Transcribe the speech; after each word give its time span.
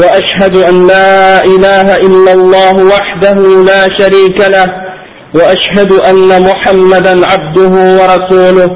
وأشهد 0.00 0.56
أن 0.56 0.86
لا 0.86 1.44
إله 1.44 1.96
إلا 1.96 2.32
الله 2.32 2.84
وحده 2.84 3.34
لا 3.70 3.82
شريك 3.98 4.38
له 4.56 4.66
وأشهد 5.34 5.92
أن 5.92 6.42
محمدا 6.42 7.26
عبده 7.26 7.74
ورسوله. 7.98 8.70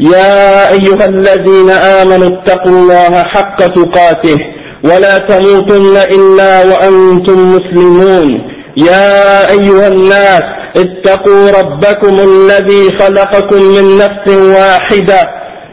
يا 0.00 0.70
أيها 0.76 1.04
الذين 1.04 1.70
آمنوا 1.70 2.28
اتقوا 2.28 2.72
الله 2.72 3.22
حق 3.22 3.58
تقاته 3.58 4.38
ولا 4.84 5.18
تموتن 5.18 5.96
إلا 5.96 6.64
وأنتم 6.64 7.56
مسلمون. 7.56 8.28
يا 8.76 9.50
أيها 9.50 9.88
الناس 9.88 10.42
اتقوا 10.76 11.50
ربكم 11.60 12.14
الذي 12.30 12.98
خلقكم 13.00 13.62
من 13.62 13.98
نفس 13.98 14.26
واحدة 14.58 15.20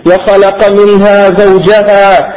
وخلق 0.05 0.69
منها 0.69 1.29
زوجها 1.29 2.36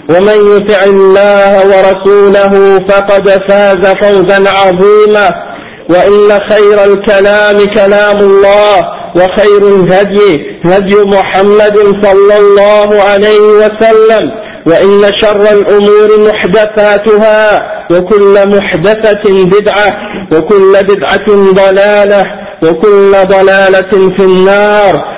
ومن 0.15 0.55
يطع 0.55 0.83
الله 0.83 1.51
ورسوله 1.67 2.79
فقد 2.89 3.29
فاز 3.49 3.85
فوزا 4.01 4.43
عظيما. 4.49 5.31
وإن 5.89 6.39
خير 6.51 6.83
الكلام 6.83 7.65
كلام 7.75 8.17
الله 8.17 8.77
وخير 9.15 9.67
الهدي 9.67 10.41
هدي 10.65 10.95
محمد 10.95 11.77
صلى 12.03 12.37
الله 12.39 13.01
عليه 13.01 13.39
وسلم. 13.39 14.31
وإن 14.65 15.11
شر 15.21 15.41
الأمور 15.51 16.29
محدثاتها 16.29 17.61
وكل 17.91 18.57
محدثة 18.57 19.45
بدعة 19.45 19.91
وكل 20.33 20.73
بدعة 20.83 21.27
ضلالة 21.53 22.23
وكل 22.63 23.11
ضلالة 23.11 23.91
في 24.17 24.23
النار. 24.23 25.10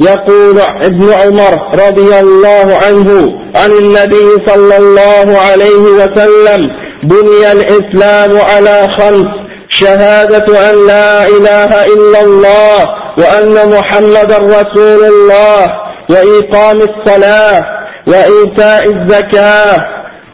يقول 0.00 0.60
ابن 0.60 1.12
عمر 1.12 1.84
رضي 1.86 2.20
الله 2.20 2.78
عنه 2.86 3.26
عن 3.56 3.70
النبي 3.70 4.46
صلى 4.46 4.76
الله 4.76 5.38
عليه 5.38 5.78
وسلم 6.00 6.66
بني 7.04 7.52
الإسلام 7.52 8.40
على 8.40 8.88
خمس 8.98 9.26
شهادة 9.68 10.70
أن 10.70 10.86
لا 10.86 11.26
إله 11.26 11.84
إلا 11.86 12.20
الله 12.20 12.84
وأن 13.18 13.68
محمد 13.78 14.32
رسول 14.32 15.04
الله 15.04 15.66
وإقام 16.10 16.78
الصلاة 16.78 17.62
وإيتاء 18.06 18.84
الزكاة 18.94 19.76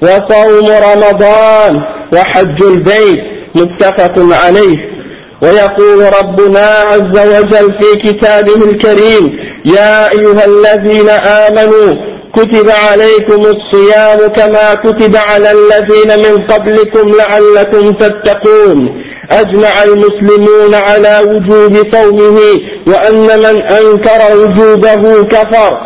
وصوم 0.02 0.66
رمضان 0.66 1.82
وحج 2.12 2.62
البيت 2.62 3.18
متفق 3.54 4.14
عليه. 4.44 4.96
ويقول 5.42 6.04
ربنا 6.22 6.66
عز 6.66 7.18
وجل 7.28 7.78
في 7.80 7.96
كتابه 8.08 8.64
الكريم 8.70 9.45
يا 9.66 10.12
أيها 10.12 10.44
الذين 10.44 11.08
آمنوا 11.10 11.94
كتب 12.36 12.70
عليكم 12.88 13.40
الصيام 13.40 14.28
كما 14.28 14.74
كتب 14.74 15.16
على 15.16 15.50
الذين 15.50 16.18
من 16.18 16.46
قبلكم 16.46 17.12
لعلكم 17.18 17.90
تتقون. 17.90 19.02
أجمع 19.30 19.82
المسلمون 19.82 20.74
على 20.74 21.20
وجوب 21.28 21.94
صومه 21.94 22.38
وأن 22.86 23.38
من 23.38 23.62
أنكر 23.62 24.36
وجوبه 24.36 25.22
كفر. 25.22 25.78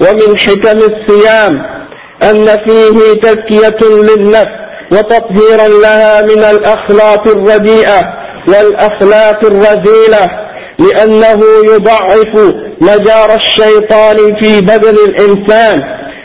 ومن 0.00 0.38
حكم 0.38 0.78
الصيام 0.78 1.62
أن 2.22 2.46
فيه 2.46 3.20
تزكية 3.22 3.88
للنفس 3.88 4.60
وتطهيرا 4.92 5.68
لها 5.68 6.22
من 6.22 6.44
الأخلاق 6.44 7.28
الرديئة 7.28 8.02
والأخلاق 8.48 9.44
الرذيلة. 9.44 10.49
لأنه 10.80 11.42
يضعف 11.74 12.54
مجار 12.80 13.34
الشيطان 13.34 14.16
في 14.40 14.60
بدن 14.60 14.94
الإنسان 15.08 15.80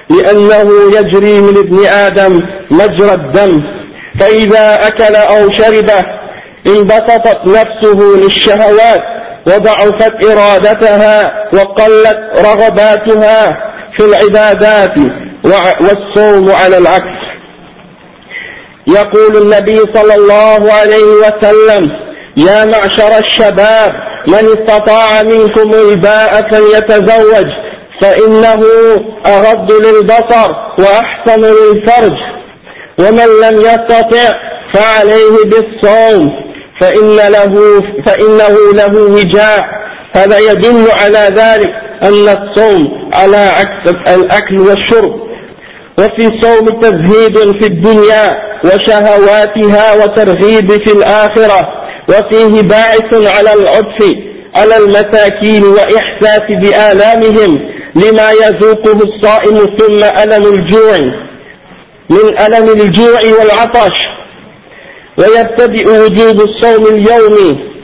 لأنه 0.09 0.71
يجري 0.97 1.41
من 1.41 1.57
ابن 1.57 1.85
آدم 1.85 2.39
مجرى 2.71 3.13
الدم. 3.13 3.63
فإذا 4.19 4.87
أكل 4.87 5.15
أو 5.15 5.51
شرب 5.51 5.89
انبسطت 6.67 7.39
نفسه 7.47 7.99
للشهوات 8.23 9.01
وضعفت 9.47 10.23
إرادتها 10.23 11.33
وقلت 11.53 12.19
رغباتها 12.37 13.57
في 13.97 14.05
العبادات 14.05 14.93
والصوم 15.81 16.51
على 16.51 16.77
العكس. 16.77 17.25
يقول 18.87 19.37
النبي 19.37 19.77
صلى 19.93 20.15
الله 20.15 20.73
عليه 20.73 21.13
وسلم 21.23 21.87
يا 22.37 22.65
معشر 22.65 23.17
الشباب 23.19 24.04
من 24.27 24.33
استطاع 24.57 25.23
منكم 25.23 25.73
الباء 25.73 26.49
فليتزوج 26.51 27.47
فإنه 28.01 28.61
أغض 29.25 29.71
للبصر 29.71 30.51
وأحسن 30.79 31.41
للفرج. 31.41 32.17
ومن 32.99 33.27
لم 33.41 33.59
يستطع 33.59 34.31
فعليه 34.73 35.35
بالصوم 35.45 36.45
فإن 36.81 37.15
له 37.15 37.81
فإنه 38.05 38.73
له 38.73 39.01
وجاء 39.01 39.61
هذا 40.15 40.39
يدل 40.39 40.87
على 40.91 41.29
ذلك 41.35 41.69
أن 42.03 42.29
الصوم 42.29 43.11
على 43.13 43.37
عكس 43.37 43.89
الأكل 44.07 44.59
والشرب. 44.59 45.25
وفي 45.99 46.27
الصوم 46.27 46.81
تزهيد 46.81 47.37
في 47.37 47.67
الدنيا 47.67 48.31
وشهواتها 48.65 50.03
وترغيب 50.03 50.71
في 50.71 50.91
الآخرة. 50.91 51.84
وفيه 52.09 52.61
باعث 52.61 53.13
على 53.13 53.53
العطف 53.53 54.15
على 54.55 54.77
المساكين 54.77 55.63
وإحساس 55.63 56.41
بآلامهم 56.49 57.59
لما 57.95 58.31
يذوقه 58.31 58.99
الصائم 59.03 59.57
ثم 59.77 60.03
ألم 60.03 60.53
الجوع 60.53 60.97
من 62.09 62.39
ألم 62.39 62.69
الجوع 62.69 63.19
والعطش. 63.39 63.97
ويبتدئ 65.17 65.87
وجوب 65.89 66.41
الصوم 66.41 66.95
اليومي 66.95 67.75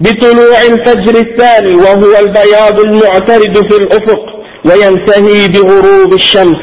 بطلوع 0.00 0.58
الفجر 0.62 1.20
الثاني 1.20 1.74
وهو 1.74 2.18
البياض 2.20 2.80
المعترض 2.80 3.72
في 3.72 3.76
الأفق 3.82 4.20
وينتهي 4.64 5.48
بغروب 5.48 6.14
الشمس. 6.14 6.58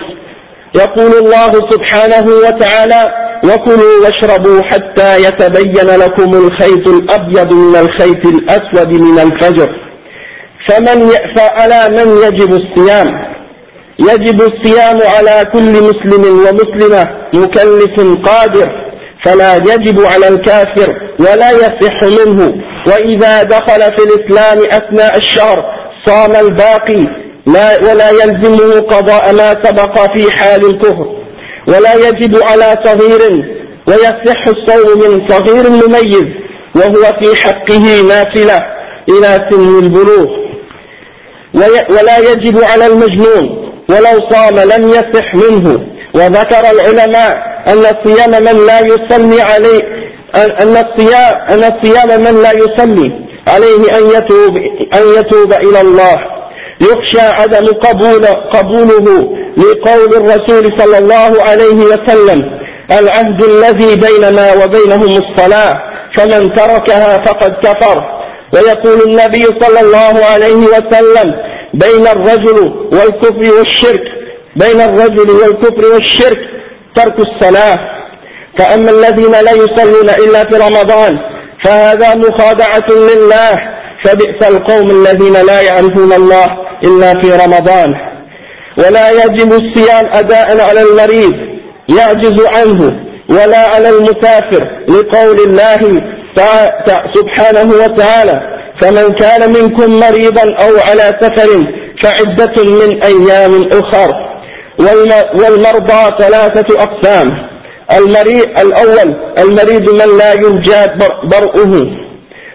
يقول 0.75 1.12
الله 1.13 1.51
سبحانه 1.69 2.25
وتعالى 2.28 3.22
وكلوا 3.43 4.05
واشربوا 4.05 4.61
حتى 4.63 5.21
يتبين 5.23 5.87
لكم 5.99 6.29
الخيط 6.33 6.87
الأبيض 6.87 7.53
من 7.53 7.75
الخيط 7.75 8.25
الأسود 8.25 8.87
من 8.87 9.19
الفجر. 9.19 9.69
فمن 10.67 11.09
فعلى 11.35 11.89
من 11.89 12.17
يجب 12.23 12.53
الصيام؟ 12.53 13.07
يجب 14.00 14.41
الصيام 14.41 14.97
على 15.18 15.45
كل 15.53 15.71
مسلم 15.71 16.23
ومسلمة 16.23 17.09
مكلف 17.33 18.25
قادر 18.25 18.69
فلا 19.25 19.56
يجب 19.56 20.01
على 20.01 20.27
الكافر 20.27 20.94
ولا 21.19 21.51
يصح 21.51 22.03
منه. 22.03 22.53
وإذا 22.88 23.44
دخل 23.44 23.81
في 23.81 24.03
الإسلام 24.03 24.57
أثناء 24.71 25.18
الشهر 25.18 25.63
صام 26.06 26.45
الباقي 26.45 27.06
لا 27.47 27.91
ولا 27.91 28.09
يلزمه 28.09 28.79
قضاء 28.79 29.33
ما 29.33 29.50
سبق 29.50 30.15
في 30.15 30.31
حال 30.31 30.65
الكفر. 30.65 31.22
ولا 31.68 31.94
يجب 31.94 32.44
على 32.44 32.77
صغير 32.83 33.21
ويصح 33.88 34.42
الصوم 34.48 35.00
من 35.00 35.30
صغير 35.30 35.69
مميز 35.69 36.25
وهو 36.75 37.04
في 37.21 37.36
حقه 37.36 38.01
نافلة 38.01 38.60
إلى 39.10 39.50
سن 39.51 39.80
البلوغ. 39.83 40.44
ولا 41.89 42.18
يجب 42.31 42.63
على 42.63 42.86
المجنون 42.88 43.74
ولو 43.89 44.30
صام 44.31 44.56
لم 44.56 44.89
يصح 44.89 45.36
منه. 45.36 45.88
وذكر 46.15 46.71
العلماء 46.71 47.38
أن 47.68 47.83
صيام 48.04 48.44
من 48.44 48.66
لا 48.66 48.80
يصلي 48.80 49.42
عليه 49.42 49.81
أن 50.36 50.77
الصيام 50.86 51.36
أن 51.51 51.74
صيام 51.83 52.21
من 52.21 52.42
لا 52.42 52.51
يصلي 52.51 53.12
عليه 53.48 53.98
أن 53.98 54.04
يتوب 54.18 54.57
أن 54.94 55.19
يتوب 55.19 55.54
إلى 55.54 55.81
الله. 55.81 56.18
يخشى 56.81 57.21
عدم 57.21 57.66
قبول 57.66 58.25
قبوله 58.25 59.43
لقول 59.57 60.15
الرسول 60.15 60.79
صلى 60.79 60.97
الله 60.97 61.44
عليه 61.44 61.75
وسلم 61.75 62.41
العهد 62.91 63.44
الذي 63.44 63.95
بيننا 63.95 64.53
وبينهم 64.53 65.21
الصلاة 65.23 65.75
فمن 66.17 66.53
تركها 66.53 67.25
فقد 67.25 67.51
كفر. 67.63 68.03
ويقول 68.53 69.01
النبي 69.09 69.45
صلى 69.61 69.79
الله 69.79 70.25
عليه 70.25 70.55
وسلم 70.55 71.33
بين 71.73 72.07
الرجل 72.07 72.73
والكفر 72.91 73.53
والشرك 73.57 74.03
بين 74.55 74.81
الرجل 74.81 75.29
والكفر 75.31 75.94
والشرك 75.94 76.39
ترك 76.95 77.15
الصلاة. 77.19 77.77
فأما 78.59 78.91
الذين 78.91 79.31
لا 79.31 79.51
يصلون 79.51 80.09
إلا 80.09 80.44
في 80.44 80.56
رمضان 80.56 81.17
فهذا 81.63 82.15
مخادعة 82.15 82.88
لله 82.89 83.53
فبئس 84.03 84.47
القوم 84.49 84.91
الذين 84.91 85.33
لا 85.33 85.61
يعرفون 85.61 86.13
الله 86.13 86.45
إلا 86.83 87.21
في 87.21 87.31
رمضان. 87.45 88.12
ولا 88.77 89.09
يجب 89.11 89.53
الصيام 89.53 90.05
أداء 90.13 90.61
على 90.69 90.81
المريض 90.81 91.33
يعجز 91.89 92.45
عنه 92.45 92.91
ولا 93.29 93.69
على 93.69 93.89
المسافر 93.89 94.63
لقول 94.87 95.39
الله 95.47 96.01
سبحانه 97.15 97.73
وتعالى 97.73 98.41
فمن 98.81 99.13
كان 99.13 99.49
منكم 99.49 99.99
مريضا 99.99 100.41
أو 100.41 100.71
على 100.89 101.19
سفر 101.21 101.65
فعدة 102.03 102.63
من 102.63 103.03
أيام 103.03 103.69
أخر. 103.71 104.33
والمرضى 105.33 106.23
ثلاثة 106.23 106.83
أقسام 106.83 107.31
المريض 107.97 108.59
الأول 108.59 109.15
المريض 109.37 109.89
من 109.89 110.17
لا 110.17 110.33
يرجى 110.33 110.91
برؤه 111.23 111.73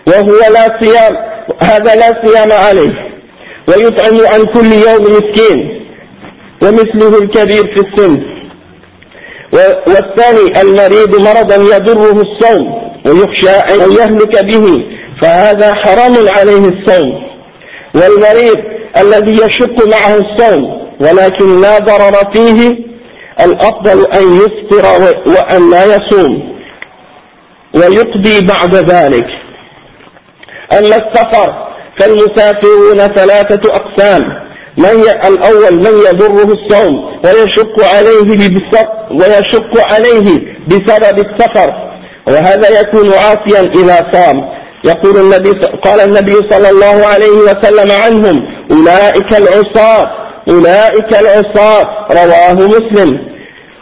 وهو 0.06 0.38
لا 0.54 0.78
صيام 0.82 1.16
هذا 1.60 1.94
لا 1.94 2.22
صيام 2.24 2.52
عليه 2.52 2.90
ويطعم 3.68 4.26
عن 4.32 4.44
كل 4.44 4.72
يوم 4.72 5.02
مسكين. 5.02 5.77
ومثله 6.62 7.18
الكبير 7.22 7.62
في 7.76 7.86
السن. 7.86 8.22
والثاني 9.86 10.60
المريض 10.60 11.20
مرضا 11.20 11.76
يضره 11.76 12.22
الصوم 12.22 12.92
ويخشى 13.06 13.50
أن 13.50 13.92
يهلك 13.92 14.44
به 14.44 14.84
فهذا 15.22 15.74
حرام 15.74 16.14
عليه 16.38 16.68
الصوم. 16.68 17.28
والمريض 17.94 18.56
الذي 18.96 19.32
يشق 19.32 19.88
معه 19.88 20.14
الصوم 20.14 20.88
ولكن 21.00 21.60
لا 21.60 21.78
ضرر 21.78 22.32
فيه 22.32 22.88
الأفضل 23.44 24.12
أن 24.12 24.36
يفطر 24.36 25.14
وأن 25.26 25.70
لا 25.70 25.84
يصوم. 25.84 26.58
ويقضي 27.74 28.46
بعد 28.46 28.74
ذلك. 28.74 29.26
أما 30.72 30.96
السفر 30.96 31.68
فالمسافرون 31.98 32.98
ثلاثة 32.98 33.74
أقسام. 33.74 34.47
من 34.76 35.00
ي... 35.00 35.28
الأول 35.28 35.74
من 35.74 35.98
يضره 36.08 36.48
الصوم 36.54 36.94
ويشق 37.24 37.94
عليه 37.94 38.48
ويشق 39.10 39.86
عليه 39.92 40.56
بسبب 40.68 41.18
السفر. 41.26 41.72
وهذا 42.26 42.80
يكون 42.80 43.08
عاصيا 43.08 43.72
إذا 43.82 44.12
صام. 44.12 44.58
يقول 44.84 45.16
النبي 45.16 45.50
قال 45.84 46.00
النبي 46.00 46.34
صلى 46.50 46.70
الله 46.70 47.06
عليه 47.06 47.38
وسلم 47.48 47.92
عنهم 47.92 48.42
أولئك 48.70 49.36
العصاة 49.36 50.04
أولئك 50.48 51.20
العصاة. 51.20 51.84
رواه 52.12 52.52
مسلم. 52.52 53.28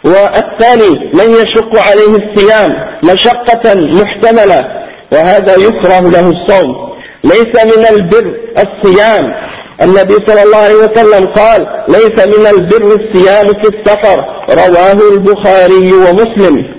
والثاني 0.05 1.11
من 1.13 1.33
يشق 1.33 1.81
عليه 1.89 2.17
الصيام 2.23 2.69
مشقة 3.03 3.75
محتملة 3.75 4.67
وهذا 5.11 5.53
يكره 5.55 6.09
له 6.09 6.29
الصوم. 6.29 6.87
ليس 7.23 7.65
من 7.65 7.85
البر 7.95 8.33
الصيام 8.57 9.46
النبي 9.83 10.13
صلى 10.27 10.43
الله 10.43 10.57
عليه 10.57 10.75
وسلم 10.75 11.25
قال 11.25 11.67
ليس 11.89 12.27
من 12.27 12.47
البر 12.47 12.85
الصيام 12.85 13.45
في 13.45 13.67
السفر. 13.73 14.25
رواه 14.49 14.99
البخاري 15.13 15.93
ومسلم. 15.93 16.77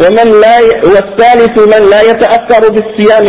ومن 0.00 0.40
لا 0.40 0.58
ي... 0.58 0.70
والثالث 0.84 1.58
من 1.58 1.90
لا 1.90 2.00
يتأثر 2.00 2.68
بالصيام 2.70 3.24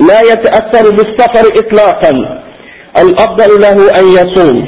لا 0.00 0.20
يتأثر 0.20 0.90
بالسفر 0.90 1.58
إطلاقا. 1.58 2.12
الأفضل 2.98 3.60
له 3.60 3.98
أن 4.00 4.04
يصوم. 4.12 4.64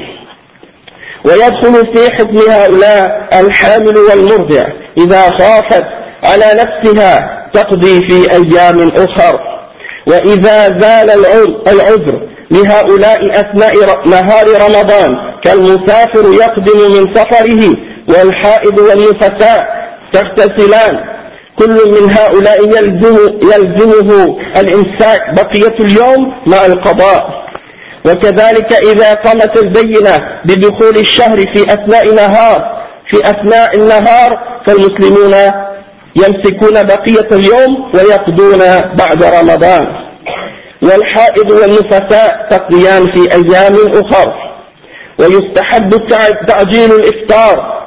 ويدخل 1.25 1.95
في 1.95 2.15
حكم 2.15 2.37
هؤلاء 2.51 3.29
الحامل 3.41 3.97
والمرضع. 3.97 4.67
إذا 4.99 5.23
خافت 5.39 5.85
على 6.25 6.47
نفسها 6.63 7.21
تقضي 7.55 8.07
في 8.07 8.33
أيام 8.33 8.89
أخر. 8.97 9.41
وإذا 10.07 10.79
زال 10.79 11.11
العذر 11.69 12.30
لهؤلاء 12.51 13.41
أثناء 13.41 13.75
نهار 14.09 14.47
رمضان 14.67 15.17
كالمسافر 15.45 16.25
يقدم 16.43 16.79
من 16.95 17.15
سفره 17.15 17.77
والحائض 18.09 18.79
والنفساء 18.81 19.67
تغتسلان. 20.13 20.95
كل 21.59 21.77
من 21.91 22.11
هؤلاء 22.11 22.59
يلزم 22.67 23.17
يلزمه 23.43 24.39
الإمساك 24.57 25.21
بقية 25.35 25.77
اليوم 25.81 26.35
مع 26.47 26.67
القضاء. 26.67 27.41
وكذلك 28.07 28.73
إذا 28.73 29.15
قامت 29.15 29.59
البينة 29.59 30.19
بدخول 30.45 30.97
الشهر 30.97 31.37
في 31.37 31.63
أثناء 31.63 32.15
نهار 32.15 32.81
في 33.11 33.31
أثناء 33.31 33.77
النهار 33.77 34.39
فالمسلمون 34.67 35.35
يمسكون 36.17 36.83
بقية 36.83 37.29
اليوم 37.33 37.91
ويقضون 37.95 38.59
بعد 38.99 39.25
رمضان. 39.25 40.10
والحائض 40.83 41.51
والنفساء 41.51 42.49
تقضيان 42.51 43.13
في 43.15 43.33
أيام 43.33 43.75
أخر. 43.75 44.33
ويستحب 45.19 45.91
تعجيل 46.49 46.93
الإفطار. 46.93 47.81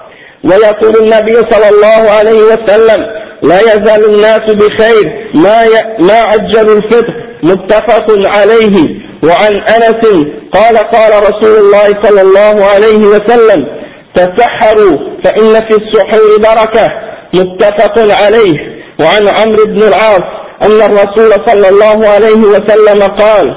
ويقول 0.43 0.97
النبي 0.97 1.35
صلى 1.35 1.69
الله 1.69 2.11
عليه 2.11 2.41
وسلم 2.43 3.05
لا 3.43 3.59
يزال 3.59 4.15
الناس 4.15 4.39
بخير 4.39 5.31
ما. 5.35 5.65
ما 5.99 6.13
عجلوا 6.13 6.77
الفطر. 6.77 7.13
متفق 7.43 8.05
عليه. 8.09 9.03
وعن 9.23 9.55
أنس 9.55 10.27
قال 10.53 10.77
قال 10.77 11.11
رسول 11.23 11.57
الله 11.57 12.03
صلى 12.03 12.21
الله 12.21 12.65
عليه 12.65 12.97
وسلم 12.97 13.67
تسحروا 14.15 14.97
فإن 15.23 15.53
في 15.69 15.77
السحور 15.81 16.37
بركة. 16.39 16.87
متفق 17.33 18.23
عليه. 18.23 18.73
وعن 18.99 19.27
عمرو 19.27 19.65
بن 19.65 19.83
العاص 19.83 20.42
أن 20.61 20.81
الرسول 20.81 21.31
صلى 21.47 21.69
الله 21.69 22.07
عليه 22.07 22.41
وسلم 22.53 23.03
قال 23.03 23.55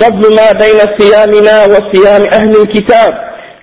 فضل 0.00 0.34
ما 0.36 0.52
بين 0.52 0.80
صيامنا 0.98 1.64
وصيام 1.64 2.22
أهل 2.32 2.62
الكتاب 2.62 3.12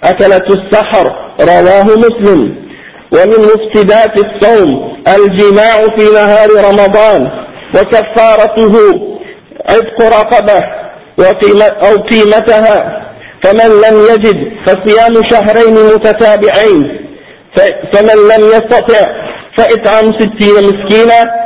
أكلة 0.04 0.46
السحر 0.50 1.16
رواه 1.42 1.84
مسلم. 1.84 2.56
ومن 3.12 3.40
مفسدات 3.46 4.14
الصوم 4.18 4.98
الجماع 5.08 5.76
في 5.98 6.06
نهار 6.14 6.50
رمضان 6.70 7.32
وكفارته 7.76 8.78
عتق 9.70 10.20
رقبة 10.20 10.62
أو 11.88 11.96
قيمتها. 11.96 13.02
فمن 13.44 13.82
لم 13.82 14.06
يجد 14.14 14.38
فصيام 14.66 15.14
شهرين 15.30 15.74
متتابعين 15.74 17.08
فمن 17.94 18.18
لم 18.32 18.46
يستطع 18.46 19.08
فإطعام 19.58 20.12
ستين 20.20 20.64
مسكينا 20.64 21.41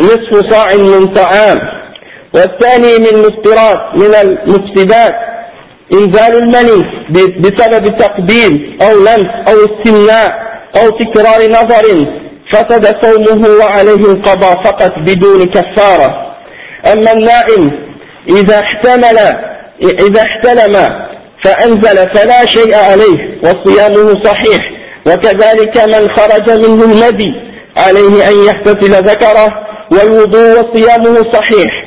نصف 0.00 0.50
صاع 0.50 0.74
من 0.74 1.06
طعام 1.06 1.56
والثاني 2.34 2.98
من 2.98 3.18
مفترات 3.18 3.80
من 3.94 4.14
المفسدات 4.14 5.14
إنزال 5.92 6.36
المني 6.36 6.82
بسبب 7.40 7.98
تقبيل 7.98 8.78
أو 8.82 8.98
لمس 8.98 9.30
أو 9.48 9.54
استمناء 9.66 10.30
أو 10.76 10.90
تكرار 10.90 11.50
نظر 11.50 12.06
فسد 12.52 12.96
صومه 13.02 13.48
وعليه 13.48 14.12
القضاء 14.12 14.62
فقط 14.64 14.92
بدون 14.98 15.46
كفارة. 15.46 16.36
أما 16.92 17.12
النائم 17.12 17.70
إذا 18.28 18.60
احتمل 18.60 19.18
إذا 19.82 20.22
احتلم 20.22 20.74
فأنزل 21.44 21.96
فلا 22.14 22.46
شيء 22.46 22.74
عليه 22.74 23.40
وصيامه 23.42 24.24
صحيح 24.24 24.60
وكذلك 25.06 25.76
من 25.88 26.08
خرج 26.16 26.50
منه 26.50 26.84
المدي. 26.84 27.45
عليه 27.76 28.28
أن 28.28 28.44
يحتفل 28.44 28.90
ذكره 28.90 29.48
والوضوء 29.92 30.50
وصيامه 30.50 31.32
صحيح. 31.32 31.86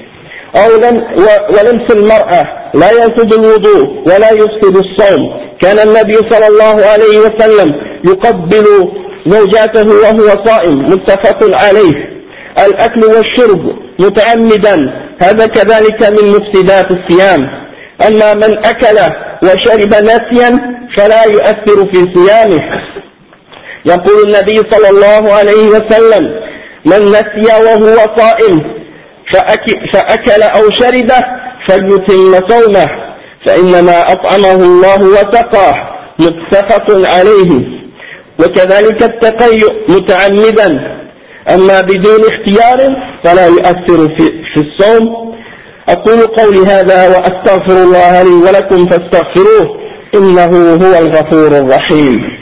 أو 0.56 0.76
لم 0.76 1.04
ولمس 1.50 1.92
المرأة. 1.92 2.44
لا 2.74 2.92
ينفذ 2.92 3.34
الوضوء 3.34 3.88
ولا 4.08 4.32
يفسد 4.32 4.78
الصوم. 4.78 5.22
كان 5.62 5.80
النبي 5.80 6.18
صلى 6.30 6.48
الله 6.48 6.86
عليه 6.86 7.18
وسلم 7.20 7.76
يقبل 8.06 8.66
زوجاته 9.28 9.88
وهو 9.90 10.46
صائم 10.46 10.80
متفق 10.80 11.64
عليه. 11.64 12.20
الأكل 12.68 13.04
والشرب 13.06 13.60
متعمدا. 14.00 14.78
هذا 15.24 15.48
كذلك 15.48 16.10
من 16.10 16.30
مفسدات 16.30 16.88
الصيام. 16.92 17.40
أما 18.08 18.34
من 18.34 18.58
أكل 18.58 18.98
وشرب 19.44 19.90
ناسيا 19.90 20.60
فلا 20.98 21.24
يؤثر 21.24 21.92
في 21.92 22.14
صيامه. 22.16 22.60
يقول 23.86 24.24
النبي 24.28 24.58
صلى 24.72 24.90
الله 24.90 25.34
عليه 25.34 25.68
وسلم 25.68 26.24
من 26.86 27.06
نسي 27.06 27.64
وهو 27.66 27.96
صائم 28.18 28.80
فأكل 29.94 30.44
أو 30.44 30.72
شرب 30.72 31.12
فليتم 31.68 32.48
صومه 32.50 32.88
فإنما 33.46 34.12
أطعمه 34.12 34.56
الله 34.56 35.04
وسقاه 35.04 35.74
متفق 36.20 37.10
عليه. 37.10 37.80
وكذلك 38.40 39.04
التقيؤ 39.04 39.74
متعمدا. 39.90 41.00
أما 41.54 41.82
بدون 41.82 42.20
اختيار 42.32 42.96
فلا 43.24 43.46
يؤثر 43.48 44.16
في, 44.18 44.44
في 44.54 44.62
الصوم. 44.62 45.36
أقول 45.90 46.28
قولي 46.28 46.60
هذا 46.60 47.08
وأستغفر 47.08 47.84
الله 47.84 48.24
لي 48.24 48.30
ولكم 48.30 48.90
فاستغفروه 48.90 49.80
إنه 50.16 50.74
هو 50.74 51.00
الغفور 51.00 51.48
الرحيم. 51.48 52.39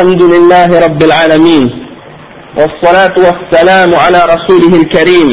الحمد 0.00 0.22
لله 0.22 0.80
رب 0.86 1.02
العالمين 1.02 1.68
والصلاة 2.56 3.14
والسلام 3.18 3.94
على 3.94 4.20
رسوله 4.34 4.82
الكريم 4.82 5.28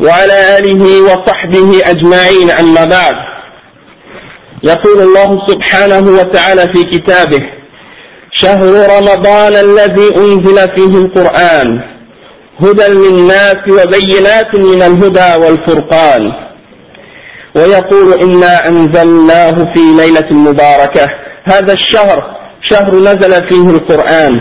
وعلى 0.00 0.58
آله 0.58 1.02
وصحبه 1.02 1.90
أجمعين 1.90 2.50
أما 2.50 2.84
بعد. 2.84 3.14
يقول 4.64 4.98
الله 5.02 5.46
سبحانه 5.46 6.10
وتعالى 6.18 6.62
في 6.72 6.82
كتابه 6.92 7.42
شهر 8.32 8.64
رمضان 8.96 9.52
الذي 9.52 10.16
أنزل 10.16 10.58
فيه 10.76 10.98
القرآن 11.04 11.68
هدى 12.60 12.88
للناس 12.88 13.60
وبينات 13.68 14.54
من 14.54 14.82
الهدى 14.82 15.44
والفرقان. 15.44 16.22
ويقول 17.56 18.20
إنا 18.22 18.68
أنزلناه 18.68 19.56
في 19.74 19.82
ليلة 20.00 20.30
مباركة. 20.32 21.06
هذا 21.44 21.72
الشهر 21.72 22.41
شهر 22.70 22.94
نزل 22.94 23.48
فيه 23.48 23.70
القرآن. 23.70 24.40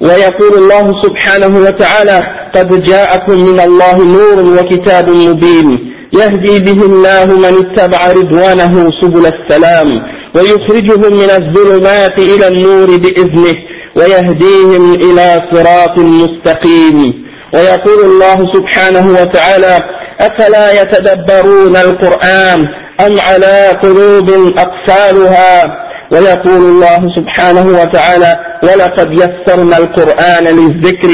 ويقول 0.00 0.54
الله 0.58 1.02
سبحانه 1.02 1.58
وتعالى 1.58 2.22
قد 2.54 2.84
جاءكم 2.84 3.32
من 3.32 3.60
الله 3.60 4.04
نور 4.04 4.58
وكتاب 4.58 5.10
مبين. 5.10 5.92
يهدي 6.12 6.58
به 6.58 6.86
الله 6.86 7.24
من 7.24 7.44
اتبع 7.44 8.12
رضوانه 8.12 8.90
سبل 9.02 9.26
السلام. 9.26 9.88
ويخرجهم 10.34 11.12
من 11.12 11.30
الظلمات 11.30 12.18
إلى 12.18 12.48
النور 12.48 12.86
بإذنه. 12.86 13.54
ويهديهم 13.96 14.94
إلى 14.94 15.42
صراط 15.52 15.98
مستقيم. 15.98 17.26
ويقول 17.54 18.04
الله 18.04 18.52
سبحانه 18.52 19.06
وتعالى 19.20 19.78
أفلا 20.20 20.82
يتدبرون 20.82 21.76
القرآن 21.76 22.64
أم 23.06 23.20
على 23.20 23.68
قلوب 23.82 24.30
أقفالها؟ 24.58 25.85
ويقول 26.12 26.62
الله 26.70 27.00
سبحانه 27.16 27.66
وتعالى 27.80 28.36
ولقد 28.62 29.12
يسرنا 29.12 29.78
القرآن 29.78 30.44
للذكر 30.44 31.08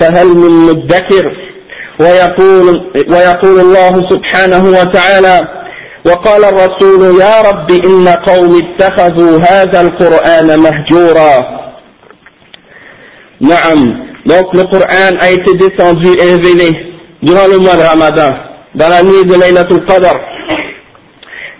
فهل, 0.00 0.28
من 0.28 0.50
مدكر؟ 0.50 1.32
ويقول, 2.00 2.92
ويقول 2.94 3.60
الله 3.60 3.92
سبحانه 4.10 4.64
وتعالى 4.68 5.48
وقال 6.06 6.44
الرسول 6.44 7.20
يا 7.20 7.42
رب 7.50 7.70
إن 7.70 8.08
قوم 8.08 8.62
اتخذوا 8.62 9.40
هذا 9.50 9.80
القرآن 9.80 10.58
مهجورا. 10.58 11.58
نعم. 13.40 14.08
Donc 14.26 14.52
le 14.52 14.64
Coran 14.64 15.14
a 15.20 15.30
été 15.30 15.54
descendu 15.54 16.10
et 16.18 16.34
révélé 16.34 16.70
durant 17.22 17.46
le 17.46 17.58
mois 17.58 17.76
de 17.76 17.82
Ramadan 17.82 18.30
dans 18.74 18.88
la 18.88 19.02
nuit 19.02 19.24
de 19.24 19.34
Laylatul 19.40 19.86
Qadr. 19.86 20.14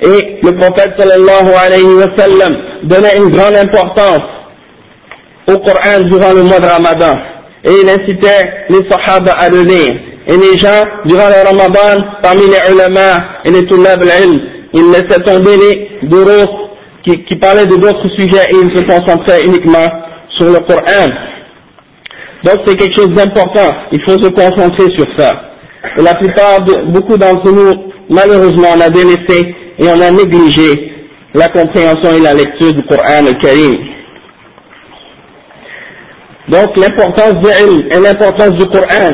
Et 0.02 0.38
le 0.42 0.52
prophète 0.52 0.92
sallallahu 0.96 1.50
alayhi 1.66 1.84
wa 1.84 2.16
sallam 2.16 2.56
donnait 2.84 3.16
une 3.16 3.30
grande 3.30 3.56
importance 3.56 4.22
au 5.48 5.58
Coran 5.58 6.00
durant 6.10 6.32
le 6.32 6.42
mois 6.44 6.60
de 6.60 6.66
Ramadan. 6.66 7.18
Et 7.64 7.70
il 7.82 7.88
incitait 7.88 8.50
les 8.68 8.88
sahaba 8.88 9.32
à 9.32 9.48
le 9.48 9.62
lire. 9.62 9.94
Et 10.28 10.36
les 10.36 10.58
gens, 10.58 10.84
durant 11.06 11.28
le 11.28 11.48
Ramadan, 11.48 12.04
parmi 12.22 12.42
les 12.42 12.72
ulama 12.72 13.18
et 13.44 13.50
les 13.50 13.66
tulab 13.66 14.02
al-ilm, 14.02 14.40
ils 14.74 14.90
laissaient 14.92 15.22
tomber 15.24 15.56
les 15.56 16.08
durus 16.08 16.46
qui, 17.04 17.24
qui 17.24 17.36
parlaient 17.36 17.66
de 17.66 17.76
d'autres 17.76 18.08
sujets 18.16 18.46
et 18.50 18.56
ils 18.62 18.76
se 18.76 18.82
concentraient 18.82 19.42
uniquement 19.44 19.88
sur 20.36 20.46
le 20.46 20.60
Coran. 20.60 21.08
Donc 22.44 22.58
c'est 22.66 22.76
quelque 22.76 22.96
chose 22.96 23.10
d'important, 23.10 23.72
il 23.90 24.00
faut 24.02 24.22
se 24.22 24.28
concentrer 24.28 24.94
sur 24.96 25.06
ça. 25.18 25.32
Et 25.96 26.02
la 26.02 26.14
plupart, 26.14 26.60
de, 26.62 26.92
beaucoup 26.92 27.16
d'entre 27.16 27.50
nous, 27.50 27.90
malheureusement, 28.10 28.68
on 28.76 28.80
a 28.80 28.90
délaissé 28.90 29.54
et 29.78 29.88
on 29.88 30.00
a 30.00 30.10
négligé 30.10 30.92
la 31.34 31.48
compréhension 31.48 32.14
et 32.14 32.20
la 32.20 32.32
lecture 32.32 32.72
du 32.72 32.82
Coran 32.84 33.26
al-Karim. 33.26 33.74
Donc 36.48 36.76
l'importance 36.76 37.34
du 37.34 37.48
et 37.90 38.00
l'importance 38.00 38.52
du 38.52 38.66
Coran. 38.66 39.12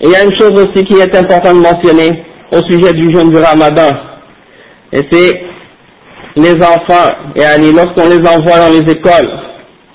il 0.00 0.10
y 0.10 0.16
a 0.16 0.24
une 0.24 0.36
chose 0.38 0.52
aussi 0.52 0.84
qui 0.84 0.94
est 0.94 1.14
importante 1.14 1.54
de 1.54 1.60
mentionner 1.60 2.24
au 2.50 2.62
sujet 2.68 2.92
du 2.94 3.14
jeûne 3.14 3.30
du 3.30 3.36
Ramadan. 3.36 3.90
Et 4.92 5.02
c'est 5.10 5.40
les 6.36 6.54
enfants, 6.54 7.12
et 7.36 7.42
lorsqu'on 7.72 8.08
les 8.08 8.26
envoie 8.26 8.58
dans 8.58 8.72
les 8.72 8.90
écoles, 8.90 9.30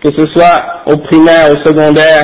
que 0.03 0.09
ce 0.15 0.25
soit 0.33 0.83
au 0.85 0.97
primaire, 0.97 1.49
au 1.51 1.67
secondaire, 1.67 2.23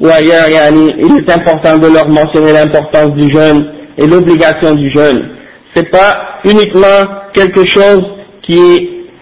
ou 0.00 0.06
ailleurs, 0.06 0.46
il 0.48 1.18
est 1.18 1.30
important 1.30 1.78
de 1.78 1.88
leur 1.88 2.08
mentionner 2.08 2.52
l'importance 2.52 3.10
du 3.10 3.30
jeûne 3.32 3.72
et 3.98 4.06
l'obligation 4.06 4.74
du 4.74 4.90
jeûne 4.90 5.28
c'est 5.74 5.90
pas 5.90 6.40
uniquement 6.44 7.06
quelque 7.34 7.66
chose 7.66 8.02
qui 8.42 8.58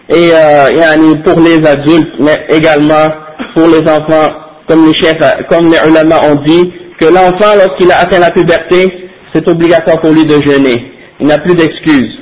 est 0.09 0.33
euh, 0.33 1.15
pour 1.25 1.41
les 1.41 1.65
adultes, 1.67 2.15
mais 2.19 2.47
également 2.49 3.09
pour 3.55 3.69
les 3.69 3.89
enfants, 3.89 4.33
comme 4.69 4.87
les 4.87 4.95
chefs, 4.95 5.19
comme 5.51 5.71
les 5.71 5.79
ulama 5.89 6.17
ont 6.25 6.43
dit, 6.45 6.73
que 6.99 7.07
l'enfant, 7.07 7.55
lorsqu'il 7.57 7.91
a 7.93 8.01
atteint 8.01 8.19
la 8.19 8.31
puberté, 8.31 8.87
c'est 9.33 9.49
obligatoire 9.49 10.01
pour 10.01 10.11
lui 10.11 10.27
de 10.27 10.43
jeûner. 10.43 10.93
Il 11.21 11.27
n'a 11.27 11.39
plus 11.39 11.55
d'excuses 11.55 12.19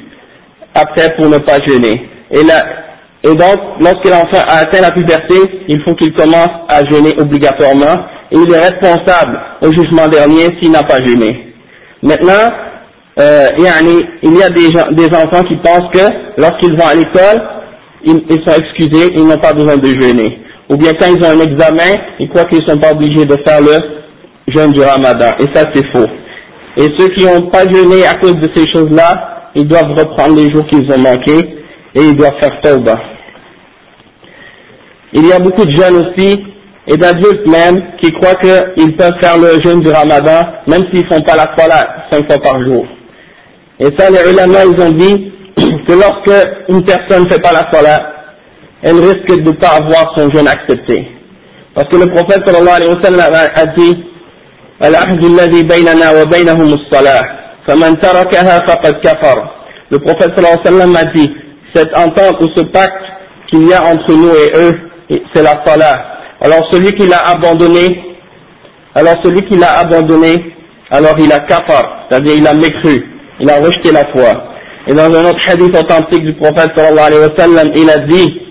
après 0.74 1.14
pour 1.16 1.28
ne 1.28 1.38
pas 1.38 1.58
jeûner. 1.66 2.08
Et, 2.30 2.42
là, 2.42 2.62
et 3.24 3.34
donc, 3.34 3.58
lorsque 3.80 4.08
l'enfant 4.08 4.44
a 4.46 4.58
atteint 4.58 4.82
la 4.82 4.90
puberté, 4.90 5.36
il 5.68 5.82
faut 5.82 5.94
qu'il 5.94 6.12
commence 6.12 6.50
à 6.68 6.84
jeûner 6.90 7.14
obligatoirement, 7.18 8.04
et 8.30 8.36
il 8.36 8.52
est 8.52 8.58
responsable 8.58 9.40
au 9.62 9.72
jugement 9.72 10.06
dernier 10.08 10.56
s'il 10.60 10.70
n'a 10.70 10.82
pas 10.82 11.02
jeûné. 11.04 11.54
Maintenant, 12.02 12.52
euh, 13.18 13.48
il 14.22 14.34
y 14.34 14.42
a 14.42 14.50
des, 14.50 15.06
enfants 15.16 15.42
qui 15.44 15.56
pensent 15.56 15.90
que 15.92 16.06
lorsqu'ils 16.36 16.76
vont 16.76 16.86
à 16.86 16.94
l'école, 16.94 17.42
ils, 18.04 18.22
ils, 18.30 18.42
sont 18.46 18.54
excusés, 18.54 19.12
ils 19.14 19.26
n'ont 19.26 19.38
pas 19.38 19.52
besoin 19.52 19.76
de 19.76 19.86
jeûner. 19.86 20.38
Ou 20.68 20.76
bien 20.76 20.92
quand 20.92 21.06
ils 21.08 21.24
ont 21.24 21.30
un 21.30 21.40
examen, 21.40 21.94
ils 22.20 22.28
croient 22.28 22.44
qu'ils 22.44 22.62
ne 22.62 22.68
sont 22.68 22.78
pas 22.78 22.92
obligés 22.92 23.24
de 23.24 23.36
faire 23.46 23.60
le 23.60 24.52
jeûne 24.54 24.72
du 24.72 24.80
ramadan. 24.80 25.30
Et 25.40 25.46
ça 25.54 25.64
c'est 25.72 25.86
faux. 25.92 26.06
Et 26.76 26.86
ceux 26.96 27.08
qui 27.08 27.24
n'ont 27.24 27.50
pas 27.50 27.64
jeûné 27.68 28.06
à 28.06 28.14
cause 28.14 28.34
de 28.34 28.48
ces 28.54 28.70
choses-là, 28.70 29.50
ils 29.54 29.66
doivent 29.66 29.92
reprendre 29.96 30.36
les 30.36 30.52
jours 30.54 30.66
qu'ils 30.68 30.88
ont 30.92 30.98
manqués 30.98 31.58
et 31.94 32.00
ils 32.00 32.16
doivent 32.16 32.38
faire 32.40 32.60
tawbah. 32.60 33.00
Il 35.12 35.26
y 35.26 35.32
a 35.32 35.38
beaucoup 35.38 35.64
de 35.64 35.72
jeunes 35.72 35.96
aussi, 35.96 36.44
et 36.86 36.96
d'adultes 36.96 37.48
même, 37.48 37.82
qui 38.00 38.12
croient 38.12 38.34
qu'ils 38.36 38.96
peuvent 38.96 39.18
faire 39.20 39.38
le 39.38 39.60
jeûne 39.64 39.80
du 39.80 39.90
ramadan, 39.90 40.42
même 40.66 40.84
s'ils 40.90 41.04
ne 41.04 41.08
font 41.08 41.20
pas 41.22 41.34
la 41.34 41.50
salat 41.56 42.06
cinq 42.10 42.30
fois 42.30 42.40
par 42.40 42.62
jour. 42.62 42.86
Et 43.79 43.89
ça, 43.97 44.09
les 44.09 44.31
ulama, 44.31 44.59
ils 44.65 44.81
ont 44.81 44.91
dit 44.91 45.31
que 45.57 45.93
lorsque 45.93 46.47
une 46.69 46.83
personne 46.83 47.23
ne 47.23 47.29
fait 47.29 47.41
pas 47.41 47.51
la 47.51 47.71
salat, 47.71 48.13
elle 48.81 48.99
risque 48.99 49.27
de 49.27 49.51
ne 49.51 49.55
pas 49.55 49.77
avoir 49.79 50.13
son 50.17 50.29
jeûne 50.31 50.47
accepté. 50.47 51.07
Parce 51.73 51.87
que 51.89 51.97
le 51.97 52.07
prophète 52.07 52.43
sallallahu 52.45 52.75
alayhi 52.75 52.93
wa 52.93 53.01
sallam 53.01 53.33
a 53.55 53.65
dit 53.77 53.97
العهد 54.83 55.23
الذي 55.23 55.63
بيننا 55.63 56.21
وبينهم 56.21 56.73
الصلاة 56.73 57.23
فمن 57.67 57.99
تركها 57.99 58.59
فقد 58.67 58.93
كفر 59.03 59.37
Le 59.91 59.99
prophète 59.99 60.33
sallallahu 60.35 60.59
alayhi 60.59 60.65
wa 60.65 60.71
sallam 60.71 60.95
a 60.95 61.05
dit 61.13 61.31
cette 61.73 61.97
entente 61.97 62.41
ou 62.41 62.47
ce 62.55 62.63
pacte 62.63 63.05
qu'il 63.49 63.67
y 63.67 63.73
a 63.73 63.83
entre 63.83 64.11
nous 64.11 64.31
et 64.31 64.51
eux, 64.55 64.73
c'est 65.33 65.43
la 65.43 65.63
salat. 65.65 65.95
Alors 66.41 66.67
celui 66.71 66.91
qui 66.93 67.07
l'a 67.07 67.27
abandonné, 67.29 68.17
alors 68.95 69.15
celui 69.23 69.41
qui 69.47 69.55
l'a 69.55 69.79
abandonné, 69.79 70.53
alors 70.91 71.15
il 71.19 71.31
a 71.31 71.39
kafar, 71.39 72.07
c'est-à-dire 72.09 72.35
il 72.35 72.47
a 72.47 72.53
mécru 72.53 73.05
il 73.40 73.50
a 73.50 73.56
rejeté 73.60 73.92
la 73.92 74.06
foi. 74.12 74.54
Et 74.86 74.94
dans 74.94 75.04
un 75.04 75.30
autre 75.30 75.40
hadith 75.48 75.76
authentique 75.76 76.24
du 76.24 76.34
prophète 76.34 76.70
sallallahu 76.76 77.06
alayhi 77.06 77.20
wa 77.20 77.36
sallam, 77.36 77.72
il 77.76 77.90
a 77.90 77.98
dit 77.98 78.42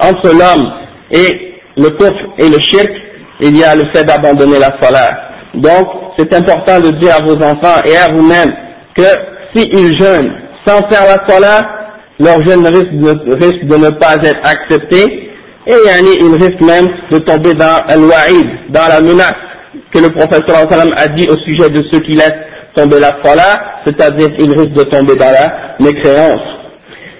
entre 0.00 0.28
l'homme 0.32 0.72
et 1.10 1.54
le 1.76 1.90
kufr 1.90 2.24
et 2.38 2.48
le 2.48 2.58
shirk, 2.60 2.90
il 3.40 3.56
y 3.56 3.64
a 3.64 3.74
le 3.74 3.84
fait 3.92 4.04
d'abandonner 4.04 4.58
la 4.58 4.80
salat. 4.80 5.18
Donc, 5.54 5.88
c'est 6.18 6.32
important 6.34 6.80
de 6.80 6.90
dire 7.00 7.14
à 7.14 7.24
vos 7.24 7.36
enfants 7.36 7.82
et 7.84 7.96
à 7.96 8.12
vous-même 8.12 8.52
que 8.96 9.02
s'ils 9.54 9.98
jeûnent 10.00 10.32
sans 10.66 10.88
faire 10.88 11.02
la 11.02 11.28
salat, 11.28 11.68
leur 12.18 12.42
jeûne 12.46 12.66
risque 12.66 13.64
de, 13.64 13.76
ne 13.76 13.90
pas 13.90 14.14
être 14.22 14.40
accepté 14.44 15.30
Et 15.66 15.74
yani, 15.86 16.10
il 16.20 16.34
risque 16.34 16.60
même 16.60 16.86
de 17.10 17.18
tomber 17.18 17.54
dans 17.54 17.82
al-wa'id, 17.88 18.46
dans 18.70 18.86
la 18.86 19.00
menace 19.00 19.34
que 19.92 19.98
le 19.98 20.08
sallam 20.70 20.94
a 20.96 21.08
dit 21.08 21.26
au 21.28 21.36
sujet 21.38 21.70
de 21.70 21.82
ceux 21.92 22.00
qui 22.00 22.12
laissent 22.12 22.32
tomber 22.74 22.98
la 23.00 23.16
salat, 23.22 23.80
c'est-à-dire 23.86 24.28
il 24.38 24.50
risque 24.52 24.72
de 24.72 24.84
tomber 24.84 25.14
dans 25.14 25.30
la 25.30 25.76
mécréance. 25.80 26.42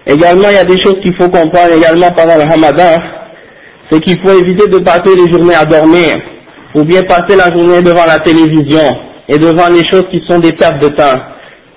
Également, 0.07 0.49
il 0.51 0.57
y 0.57 0.59
a 0.59 0.65
des 0.65 0.81
choses 0.83 0.97
qu'il 1.03 1.15
faut 1.17 1.29
comprendre 1.29 1.73
également 1.77 2.11
pendant 2.11 2.37
le 2.37 2.43
ramadan, 2.43 3.01
c'est 3.91 4.01
qu'il 4.01 4.19
faut 4.21 4.39
éviter 4.39 4.69
de 4.69 4.79
passer 4.79 5.15
les 5.17 5.33
journées 5.33 5.55
à 5.55 5.65
dormir, 5.65 6.19
ou 6.75 6.85
bien 6.85 7.03
passer 7.03 7.37
la 7.37 7.55
journée 7.55 7.81
devant 7.83 8.05
la 8.05 8.19
télévision, 8.19 8.85
et 9.29 9.39
devant 9.39 9.69
les 9.69 9.89
choses 9.91 10.05
qui 10.11 10.21
sont 10.29 10.41
des 10.41 10.53
pertes 10.53 10.83
de 10.83 10.89
temps, 10.89 11.19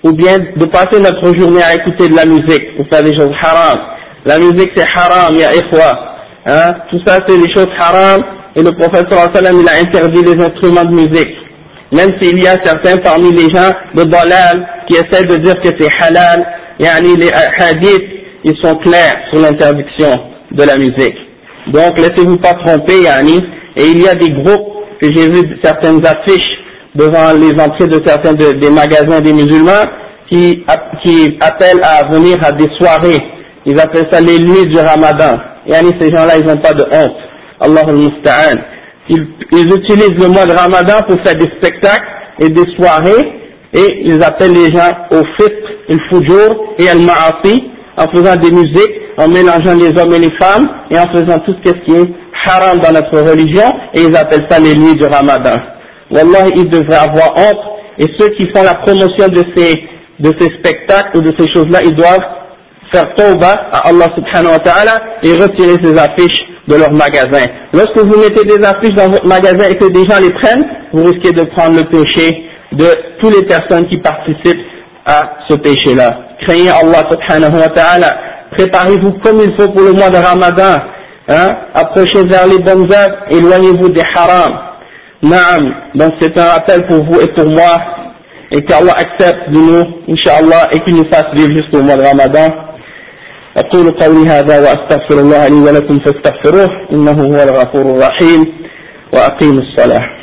ou 0.03 0.11
bien 0.11 0.39
de 0.39 0.65
passer 0.65 0.99
notre 0.99 1.39
journée 1.39 1.63
à 1.63 1.75
écouter 1.75 2.07
de 2.07 2.15
la 2.15 2.25
musique, 2.25 2.65
ou 2.79 2.83
faire 2.91 3.03
des 3.03 3.15
choses 3.15 3.31
haram. 3.41 3.77
La 4.25 4.39
musique 4.39 4.71
c'est 4.75 4.85
haram, 4.95 5.35
ya 5.35 5.53
ikhwa. 5.53 6.15
Hein? 6.45 6.73
Tout 6.89 6.99
ça 7.05 7.19
c'est 7.25 7.37
des 7.37 7.53
choses 7.53 7.67
haram, 7.79 8.21
et 8.57 8.63
le 8.63 8.71
prophète 8.71 9.05
sallallahu 9.11 9.61
il 9.61 9.69
a 9.69 9.81
interdit 9.81 10.23
les 10.23 10.43
instruments 10.43 10.85
de 10.85 10.95
musique. 10.95 11.35
Même 11.91 12.09
s'il 12.19 12.39
y 12.41 12.47
a 12.47 12.55
certains 12.65 12.97
parmi 12.97 13.31
les 13.31 13.49
gens 13.53 13.71
de 13.93 14.03
Dalal 14.03 14.67
qui 14.87 14.95
essaient 14.95 15.25
de 15.25 15.35
dire 15.37 15.55
que 15.61 15.69
c'est 15.77 15.89
halal, 16.01 16.43
yani 16.79 17.15
les 17.17 17.29
hadiths, 17.31 18.03
ils 18.43 18.57
sont 18.63 18.75
clairs 18.77 19.15
sur 19.31 19.41
l'interdiction 19.41 20.09
de 20.51 20.63
la 20.63 20.75
musique. 20.75 21.15
Donc 21.67 21.97
laissez-vous 21.99 22.37
pas 22.37 22.55
tromper, 22.65 23.03
yani, 23.03 23.43
et 23.75 23.85
il 23.91 24.01
y 24.01 24.07
a 24.07 24.15
des 24.15 24.31
groupes 24.31 24.73
que 24.99 25.07
j'ai 25.13 25.29
vu 25.29 25.41
certaines 25.63 26.03
affiches 26.05 26.57
devant 26.95 27.33
les 27.33 27.61
entrées 27.61 27.87
de 27.87 28.01
certains 28.05 28.33
des 28.33 28.71
magasins 28.71 29.21
des 29.21 29.33
musulmans 29.33 29.85
qui, 30.29 30.63
qui 31.03 31.37
appellent 31.41 31.83
à 31.83 32.11
venir 32.11 32.37
à 32.43 32.51
des 32.53 32.67
soirées. 32.79 33.21
Ils 33.65 33.79
appellent 33.79 34.07
ça 34.11 34.19
les 34.19 34.39
nuits 34.39 34.67
du 34.67 34.79
ramadan. 34.79 35.37
Et 35.67 35.73
ces 36.01 36.11
gens-là, 36.11 36.37
ils 36.39 36.45
n'ont 36.45 36.57
pas 36.57 36.73
de 36.73 36.83
honte. 36.83 37.26
Allah 37.59 37.81
al 37.87 38.63
ils, 39.09 39.73
utilisent 39.73 40.19
le 40.19 40.27
mois 40.27 40.45
de 40.45 40.51
ramadan 40.51 41.01
pour 41.07 41.21
faire 41.23 41.35
des 41.35 41.49
spectacles 41.57 42.07
et 42.39 42.49
des 42.49 42.65
soirées 42.75 43.39
et 43.73 44.01
ils 44.05 44.21
appellent 44.23 44.53
les 44.53 44.69
gens 44.69 44.91
au 45.11 45.23
fitr, 45.39 45.67
il 45.89 45.99
fujur 46.09 46.73
et 46.77 46.89
al 46.89 46.99
ma'asi 46.99 47.63
en 47.97 48.07
faisant 48.15 48.35
des 48.35 48.51
musiques, 48.51 48.93
en 49.17 49.27
mélangeant 49.27 49.73
les 49.75 49.99
hommes 49.99 50.13
et 50.13 50.19
les 50.19 50.31
femmes 50.39 50.67
et 50.91 50.99
en 50.99 51.07
faisant 51.13 51.39
tout 51.39 51.55
ce 51.65 51.71
qui 51.71 51.91
est 51.93 52.09
haram 52.45 52.79
dans 52.79 52.91
notre 52.91 53.19
religion 53.29 53.73
et 53.93 54.03
ils 54.03 54.15
appellent 54.15 54.47
ça 54.49 54.59
les 54.59 54.75
nuits 54.75 54.95
du 54.95 55.05
ramadan. 55.05 55.55
Wallah, 56.11 56.47
ils 56.55 56.69
devraient 56.69 57.09
avoir 57.09 57.33
honte, 57.35 57.59
et 57.99 58.05
ceux 58.19 58.29
qui 58.29 58.47
font 58.55 58.63
la 58.63 58.75
promotion 58.75 59.27
de 59.27 59.43
ces, 59.55 59.83
de 60.19 60.33
ces 60.39 60.49
spectacles 60.59 61.17
ou 61.17 61.21
de 61.21 61.33
ces 61.37 61.51
choses-là, 61.51 61.81
ils 61.83 61.95
doivent 61.95 62.23
faire 62.93 63.13
tauba 63.15 63.51
à 63.73 63.89
Allah 63.89 64.05
subhanahu 64.15 64.53
wa 64.53 64.59
ta'ala 64.59 65.01
et 65.23 65.33
retirer 65.33 65.75
ces 65.83 65.97
affiches 65.97 66.46
de 66.67 66.75
leur 66.75 66.91
magasin. 66.91 67.45
Lorsque 67.73 67.99
vous 67.99 68.19
mettez 68.19 68.43
des 68.45 68.63
affiches 68.65 68.93
dans 68.93 69.09
votre 69.09 69.25
magasin 69.25 69.69
et 69.69 69.75
que 69.75 69.87
des 69.87 70.07
gens 70.07 70.19
les 70.21 70.33
prennent, 70.33 70.65
vous 70.93 71.03
risquez 71.03 71.31
de 71.31 71.43
prendre 71.55 71.77
le 71.77 71.89
péché 71.89 72.45
de 72.73 72.87
toutes 73.19 73.35
les 73.35 73.45
personnes 73.45 73.87
qui 73.87 73.97
participent 73.99 74.65
à 75.05 75.21
ce 75.47 75.55
péché-là. 75.55 76.11
Craignez 76.45 76.69
Allah 76.69 77.03
subhanahu 77.09 77.59
wa 77.59 77.69
ta'ala. 77.69 78.17
Préparez-vous 78.57 79.13
comme 79.23 79.41
il 79.41 79.53
faut 79.57 79.71
pour 79.71 79.83
le 79.83 79.93
mois 79.93 80.09
de 80.09 80.17
Ramadan. 80.17 80.75
Hein? 81.29 81.47
Approchez 81.73 82.25
vers 82.27 82.47
les 82.47 82.59
bonnes 82.59 82.91
œuvres, 82.91 83.17
éloignez-vous 83.29 83.89
des 83.89 84.03
harams. 84.15 84.59
Naam, 85.23 85.73
donc 85.95 86.13
c'est 86.21 86.37
un 86.37 86.45
rappel 86.45 86.85
pour 86.87 87.03
vous 87.05 87.19
et 87.19 87.27
pour 87.33 87.45
moi, 87.45 87.77
et 88.51 88.63
qu'Allah 88.63 88.93
accepte 88.97 89.49
de 89.49 89.57
nous, 89.57 89.83
Inch'Allah, 90.09 90.69
et 90.71 90.79
qu'il 90.81 90.95
nous 90.95 91.09
fasse 91.11 91.25
vivre 91.33 91.51
jusqu'au 91.53 91.81
mois 91.81 91.97
de 91.97 92.03
Ramadan. 92.03 92.53
أقول 93.57 93.91
قولي 93.91 94.29
هذا 94.29 94.59
وأستغفر 94.59 95.19
الله 95.19 95.47
لي 95.47 95.55
ولكم 95.55 95.99
فاستغفروه 95.99 96.69
إنه 96.91 97.11
هو 97.11 97.43
الغفور 97.43 97.81
الرحيم 97.95 98.45
وأقيم 99.13 99.57
الصلاة. 99.57 100.16